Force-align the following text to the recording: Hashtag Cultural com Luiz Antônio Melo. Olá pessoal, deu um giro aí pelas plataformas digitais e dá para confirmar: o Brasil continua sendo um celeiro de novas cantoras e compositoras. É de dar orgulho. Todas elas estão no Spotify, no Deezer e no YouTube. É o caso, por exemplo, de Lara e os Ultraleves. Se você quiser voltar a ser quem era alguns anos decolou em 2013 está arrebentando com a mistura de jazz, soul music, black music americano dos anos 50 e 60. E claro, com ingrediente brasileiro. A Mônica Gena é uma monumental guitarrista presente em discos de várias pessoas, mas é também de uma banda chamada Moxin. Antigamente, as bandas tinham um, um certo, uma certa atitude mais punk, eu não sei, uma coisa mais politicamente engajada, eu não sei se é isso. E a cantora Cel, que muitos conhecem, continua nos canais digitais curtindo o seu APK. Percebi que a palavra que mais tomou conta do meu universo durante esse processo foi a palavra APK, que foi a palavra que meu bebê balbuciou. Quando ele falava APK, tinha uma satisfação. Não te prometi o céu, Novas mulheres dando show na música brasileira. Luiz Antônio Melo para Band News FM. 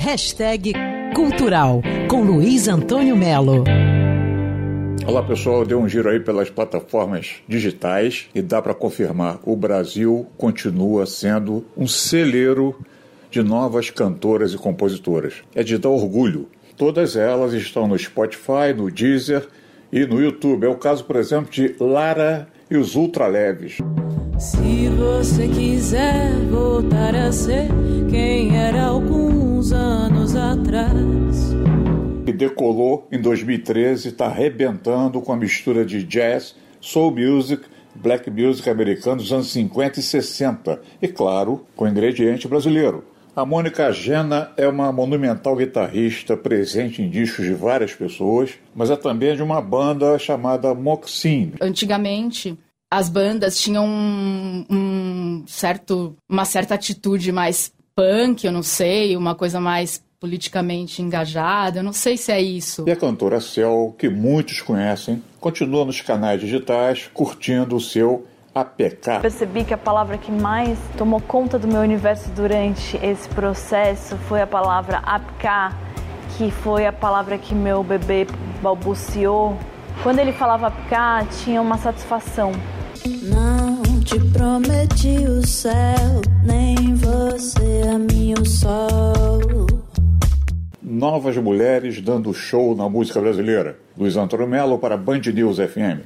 Hashtag 0.00 0.72
Cultural 1.14 1.82
com 2.08 2.22
Luiz 2.22 2.68
Antônio 2.68 3.14
Melo. 3.14 3.64
Olá 5.06 5.22
pessoal, 5.22 5.62
deu 5.62 5.78
um 5.78 5.86
giro 5.86 6.08
aí 6.08 6.18
pelas 6.18 6.48
plataformas 6.48 7.34
digitais 7.46 8.26
e 8.34 8.40
dá 8.40 8.62
para 8.62 8.72
confirmar: 8.72 9.40
o 9.44 9.54
Brasil 9.54 10.26
continua 10.38 11.04
sendo 11.04 11.66
um 11.76 11.86
celeiro 11.86 12.80
de 13.30 13.42
novas 13.42 13.90
cantoras 13.90 14.54
e 14.54 14.56
compositoras. 14.56 15.34
É 15.54 15.62
de 15.62 15.76
dar 15.76 15.90
orgulho. 15.90 16.48
Todas 16.78 17.14
elas 17.14 17.52
estão 17.52 17.86
no 17.86 17.98
Spotify, 17.98 18.72
no 18.74 18.90
Deezer 18.90 19.46
e 19.92 20.06
no 20.06 20.18
YouTube. 20.18 20.64
É 20.64 20.70
o 20.70 20.76
caso, 20.76 21.04
por 21.04 21.16
exemplo, 21.16 21.50
de 21.50 21.76
Lara 21.78 22.48
e 22.70 22.76
os 22.78 22.96
Ultraleves. 22.96 23.76
Se 24.38 24.88
você 24.88 25.46
quiser 25.46 26.32
voltar 26.50 27.14
a 27.14 27.30
ser 27.30 27.68
quem 28.08 28.56
era 28.56 28.84
alguns 28.84 29.72
anos 29.72 29.79
decolou 32.40 33.06
em 33.12 33.20
2013 33.20 34.08
está 34.08 34.26
arrebentando 34.26 35.20
com 35.20 35.32
a 35.32 35.36
mistura 35.36 35.84
de 35.84 36.02
jazz, 36.02 36.56
soul 36.80 37.14
music, 37.14 37.64
black 37.94 38.30
music 38.30 38.68
americano 38.70 39.16
dos 39.16 39.30
anos 39.30 39.50
50 39.50 40.00
e 40.00 40.02
60. 40.02 40.80
E 41.02 41.08
claro, 41.08 41.66
com 41.76 41.86
ingrediente 41.86 42.48
brasileiro. 42.48 43.04
A 43.36 43.44
Mônica 43.44 43.92
Gena 43.92 44.52
é 44.56 44.66
uma 44.66 44.90
monumental 44.90 45.54
guitarrista 45.54 46.36
presente 46.36 47.02
em 47.02 47.10
discos 47.10 47.44
de 47.44 47.54
várias 47.54 47.94
pessoas, 47.94 48.54
mas 48.74 48.90
é 48.90 48.96
também 48.96 49.36
de 49.36 49.42
uma 49.42 49.60
banda 49.60 50.18
chamada 50.18 50.74
Moxin. 50.74 51.52
Antigamente, 51.60 52.58
as 52.90 53.08
bandas 53.08 53.60
tinham 53.60 53.86
um, 53.86 54.64
um 54.68 55.44
certo, 55.46 56.16
uma 56.28 56.44
certa 56.44 56.74
atitude 56.74 57.30
mais 57.30 57.72
punk, 57.94 58.44
eu 58.44 58.52
não 58.52 58.62
sei, 58.62 59.16
uma 59.16 59.34
coisa 59.34 59.60
mais 59.60 60.02
politicamente 60.20 61.00
engajada, 61.00 61.78
eu 61.78 61.82
não 61.82 61.94
sei 61.94 62.18
se 62.18 62.30
é 62.30 62.38
isso. 62.38 62.84
E 62.86 62.90
a 62.90 62.96
cantora 62.96 63.40
Cel, 63.40 63.94
que 63.98 64.06
muitos 64.10 64.60
conhecem, 64.60 65.22
continua 65.40 65.86
nos 65.86 66.02
canais 66.02 66.38
digitais 66.38 67.10
curtindo 67.14 67.74
o 67.74 67.80
seu 67.80 68.26
APK. 68.54 69.20
Percebi 69.22 69.64
que 69.64 69.72
a 69.72 69.78
palavra 69.78 70.18
que 70.18 70.30
mais 70.30 70.78
tomou 70.98 71.22
conta 71.22 71.58
do 71.58 71.66
meu 71.66 71.80
universo 71.80 72.28
durante 72.32 72.98
esse 72.98 73.26
processo 73.30 74.14
foi 74.28 74.42
a 74.42 74.46
palavra 74.46 74.98
APK, 74.98 75.74
que 76.36 76.50
foi 76.50 76.86
a 76.86 76.92
palavra 76.92 77.38
que 77.38 77.54
meu 77.54 77.82
bebê 77.82 78.26
balbuciou. 78.60 79.56
Quando 80.02 80.18
ele 80.18 80.32
falava 80.32 80.66
APK, 80.66 81.34
tinha 81.42 81.62
uma 81.62 81.78
satisfação. 81.78 82.52
Não 83.22 83.80
te 84.00 84.20
prometi 84.32 85.16
o 85.26 85.46
céu, 85.46 86.19
Novas 91.00 91.34
mulheres 91.38 91.98
dando 92.02 92.34
show 92.34 92.76
na 92.76 92.86
música 92.86 93.18
brasileira. 93.18 93.78
Luiz 93.96 94.18
Antônio 94.18 94.46
Melo 94.46 94.78
para 94.78 94.98
Band 94.98 95.22
News 95.32 95.56
FM. 95.56 96.04